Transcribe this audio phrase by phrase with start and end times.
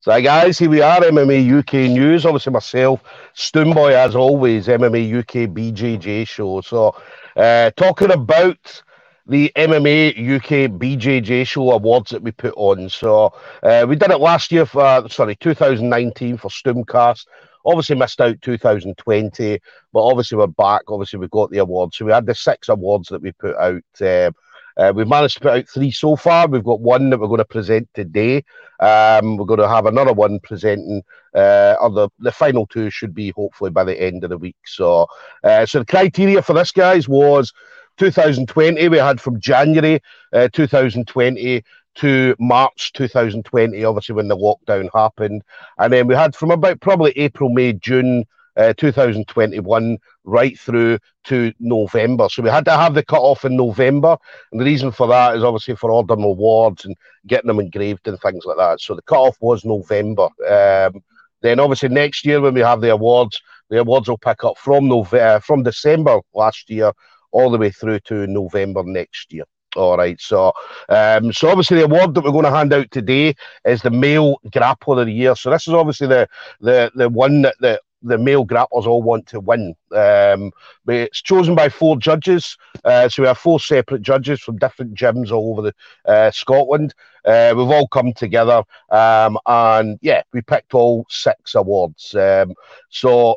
[0.00, 2.24] So, guys, here we are, MMA UK News.
[2.24, 3.02] Obviously, myself,
[3.34, 6.60] Stoomboy, as always, MMA UK BJJ show.
[6.60, 6.94] So,
[7.36, 8.80] uh, talking about
[9.26, 12.88] the MMA UK BJJ show awards that we put on.
[12.88, 13.32] So,
[13.64, 17.26] uh, we did it last year for, sorry, 2019 for Stoomcast.
[17.66, 19.58] Obviously, missed out 2020,
[19.92, 20.82] but obviously, we're back.
[20.86, 21.96] Obviously, we've got the awards.
[21.96, 23.82] So, we had the six awards that we put out.
[24.00, 24.30] Uh,
[24.78, 26.46] uh, we've managed to put out three so far.
[26.46, 28.44] We've got one that we're going to present today.
[28.80, 31.02] Um, we're going to have another one presenting.
[31.34, 34.56] Uh, or the, the final two should be hopefully by the end of the week.
[34.64, 35.06] So,
[35.42, 37.52] uh, so the criteria for this, guys, was
[37.98, 38.88] 2020.
[38.88, 40.00] We had from January
[40.32, 41.64] uh, 2020
[41.96, 45.42] to March 2020, obviously when the lockdown happened,
[45.78, 48.24] and then we had from about probably April, May, June
[48.58, 52.28] uh, 2021 right through to November.
[52.28, 54.16] So we had to have the cut off in November.
[54.52, 58.20] And the reason for that is obviously for ordering awards and getting them engraved and
[58.20, 58.80] things like that.
[58.80, 60.28] So the cut off was November.
[60.46, 61.02] Um,
[61.40, 64.88] then obviously next year when we have the awards, the awards will pick up from
[64.88, 66.92] November, uh, from December last year
[67.30, 69.44] all the way through to November next year.
[69.76, 70.52] All right, so
[70.88, 73.34] um, so obviously the award that we're going to hand out today
[73.66, 75.36] is the male grappler of the year.
[75.36, 76.26] So this is obviously the
[76.60, 79.74] the the one that, that the male grapplers all want to win.
[79.92, 80.52] Um,
[80.84, 82.56] but it's chosen by four judges.
[82.84, 86.94] Uh, so we have four separate judges from different gyms all over the uh, Scotland.
[87.24, 92.14] Uh, we've all come together, um, and yeah, we picked all six awards.
[92.14, 92.54] Um,
[92.88, 93.36] so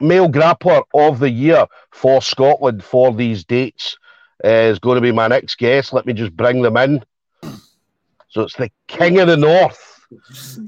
[0.00, 3.96] male grappler of the year for Scotland for these dates
[4.44, 5.92] is going to be my next guest.
[5.92, 7.04] Let me just bring them in.
[8.28, 9.91] So it's the King of the North.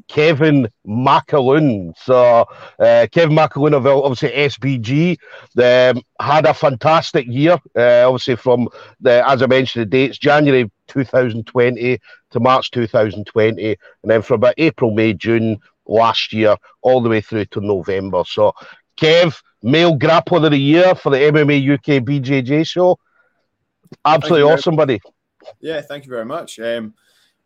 [0.08, 1.94] Kevin McAloon.
[1.96, 2.46] So
[2.78, 5.18] uh, Kevin McAloon of obviously SBG
[5.58, 7.58] um, had a fantastic year.
[7.76, 8.68] Uh, obviously from
[9.00, 11.98] the as I mentioned the dates January 2020
[12.30, 17.20] to March 2020, and then from about April, May, June last year all the way
[17.20, 18.22] through to November.
[18.26, 18.52] So
[18.96, 22.98] Kev, male grappler of the year for the MMA UK BJJ show.
[24.04, 25.00] Absolutely awesome, buddy.
[25.60, 26.58] Yeah, thank you very much.
[26.58, 26.94] Um,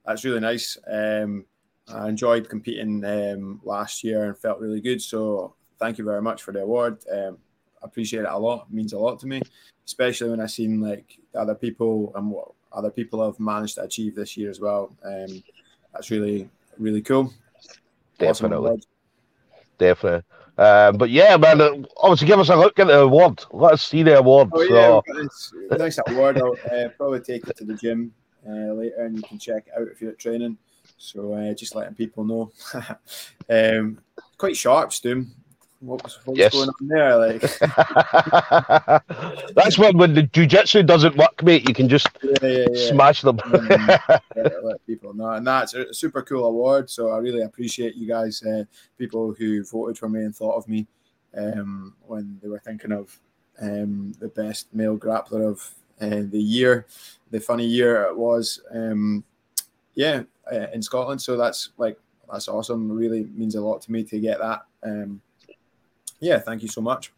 [0.04, 0.78] that's really nice.
[0.86, 1.44] Um,
[1.92, 5.00] I enjoyed competing um, last year and felt really good.
[5.00, 6.98] So thank you very much for the award.
[7.12, 7.38] Um,
[7.82, 8.66] I appreciate it a lot.
[8.68, 9.40] It means a lot to me,
[9.86, 14.14] especially when I seen like other people and what other people have managed to achieve
[14.14, 14.94] this year as well.
[15.04, 15.42] Um,
[15.92, 16.48] that's really
[16.78, 17.32] really cool.
[18.18, 18.80] Definitely, awesome
[19.78, 20.24] definitely.
[20.58, 23.44] Um, but yeah, man, uh, obviously give us a look at the award.
[23.52, 24.50] Let us see the award.
[24.52, 25.02] Oh, so.
[25.70, 26.38] yeah, nice award.
[26.38, 28.12] I'll uh, probably take it to the gym
[28.46, 30.58] uh, later and you can check it out if you're at training.
[30.98, 32.52] So uh, just letting people know.
[33.50, 33.98] um,
[34.36, 35.32] quite sharp, Stoom.
[35.80, 36.52] What was, what was yes.
[36.52, 37.16] going on there?
[37.16, 37.40] Like
[39.54, 41.68] that's when when the jujitsu doesn't work, mate.
[41.68, 42.88] You can just yeah, yeah, yeah.
[42.88, 43.38] smash them.
[43.70, 46.90] yeah, let people know, and that's a super cool award.
[46.90, 48.64] So I really appreciate you guys, uh,
[48.98, 50.88] people who voted for me and thought of me
[51.36, 53.16] um, when they were thinking of
[53.60, 55.70] um, the best male grappler of
[56.00, 56.86] uh, the year,
[57.30, 58.60] the funny year it was.
[58.72, 59.22] Um,
[59.94, 60.22] yeah,
[60.52, 61.20] uh, in Scotland.
[61.20, 61.98] So that's like
[62.30, 62.90] that's awesome.
[62.90, 64.62] It really means a lot to me to get that.
[64.82, 65.20] Um,
[66.20, 67.12] yeah, thank you so much.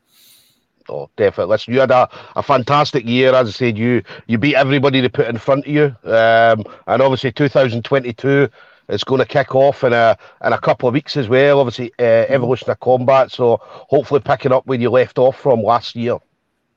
[0.88, 1.52] Oh, definitely.
[1.52, 3.34] Listen, you had a, a fantastic year.
[3.34, 7.02] As I said, you you beat everybody they put in front of you, um, and
[7.02, 8.48] obviously 2022
[8.88, 11.60] is going to kick off in a in a couple of weeks as well.
[11.60, 12.26] Obviously, uh.
[12.28, 13.30] Evolution of Combat.
[13.30, 16.18] So hopefully picking up where you left off from last year.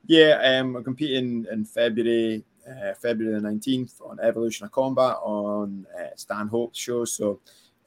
[0.06, 5.86] Yeah, um, we're competing in February uh, February the 19th on Evolution of Combat on
[6.20, 7.04] Stan Hope's show.
[7.04, 7.40] So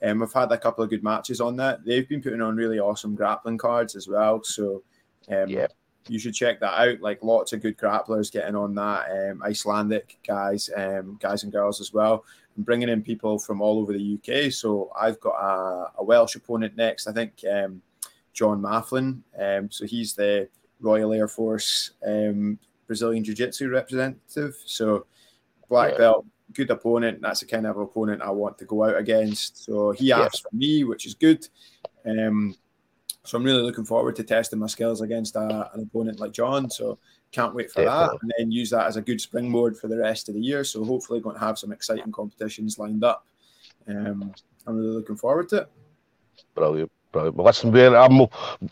[0.03, 1.83] um, we've had a couple of good matches on that.
[1.85, 4.43] They've been putting on really awesome grappling cards as well.
[4.43, 4.83] So
[5.29, 5.67] um, yeah.
[6.09, 7.01] You should check that out.
[7.01, 9.07] Like lots of good grapplers getting on that.
[9.11, 13.79] Um, Icelandic guys, um, guys and girls as well, and bringing in people from all
[13.79, 14.51] over the UK.
[14.51, 17.07] So I've got a, a Welsh opponent next.
[17.07, 17.81] I think um,
[18.33, 19.21] John Mafflin.
[19.39, 20.47] Um, so he's the
[20.79, 24.55] Royal Air Force um, Brazilian Jiu Jitsu representative.
[24.65, 25.05] So
[25.69, 25.97] black yeah.
[25.97, 27.21] belt, good opponent.
[27.21, 29.65] That's the kind of opponent I want to go out against.
[29.65, 30.49] So he asked yeah.
[30.49, 31.47] for me, which is good.
[32.05, 32.55] Um,
[33.23, 36.69] so I'm really looking forward to testing my skills against a, an opponent like John.
[36.69, 36.97] So
[37.31, 38.07] can't wait for Definitely.
[38.07, 40.63] that, and then use that as a good springboard for the rest of the year.
[40.63, 43.25] So hopefully, going to have some exciting competitions lined up.
[43.87, 44.33] Um,
[44.65, 45.69] I'm really looking forward to it.
[46.55, 46.91] Brilliant.
[47.11, 48.27] But listen, we um,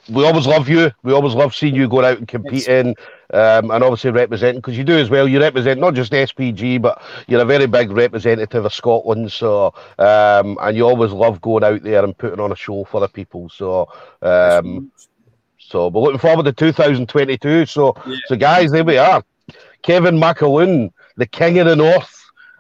[0.10, 0.92] we always love you.
[1.04, 2.96] We always love seeing you going out and competing,
[3.34, 5.28] um, and obviously representing because you do as well.
[5.28, 9.32] You represent not just SBG, but you're a very big representative of Scotland.
[9.32, 13.00] So, um, and you always love going out there and putting on a show for
[13.00, 13.50] the people.
[13.50, 13.90] So,
[14.22, 14.92] um,
[15.58, 17.66] so we're looking forward to 2022.
[17.66, 18.18] So, yeah.
[18.28, 19.24] so guys, there we are.
[19.82, 22.12] Kevin McAloon, the King of the North,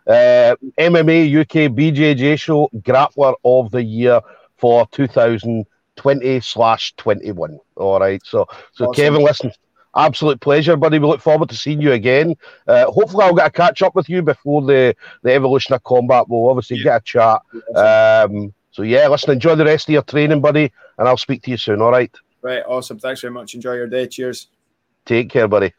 [0.07, 4.21] uh, MMA UK BJJ show grappler of the year
[4.57, 7.59] for 2020 slash 21.
[7.75, 8.21] All right.
[8.25, 8.93] So, so awesome.
[8.93, 9.51] Kevin, listen,
[9.95, 10.99] absolute pleasure, buddy.
[10.99, 12.35] We look forward to seeing you again.
[12.67, 16.27] Uh, hopefully, I'll get a catch up with you before the, the evolution of combat.
[16.27, 16.83] We'll obviously yeah.
[16.83, 17.41] get a chat.
[17.75, 21.51] Um, so, yeah, listen, enjoy the rest of your training, buddy, and I'll speak to
[21.51, 21.81] you soon.
[21.81, 22.13] All right.
[22.41, 22.63] Right.
[22.67, 22.99] Awesome.
[22.99, 23.55] Thanks very much.
[23.55, 24.07] Enjoy your day.
[24.07, 24.47] Cheers.
[25.05, 25.73] Take care, buddy.